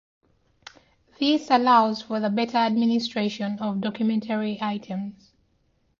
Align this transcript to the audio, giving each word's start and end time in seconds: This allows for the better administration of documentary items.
This 1.19 1.51
allows 1.51 2.01
for 2.01 2.19
the 2.19 2.31
better 2.31 2.57
administration 2.57 3.59
of 3.59 3.81
documentary 3.81 4.57
items. 4.59 5.29